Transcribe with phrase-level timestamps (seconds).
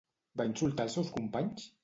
[0.41, 1.71] Va insultar als seus companys?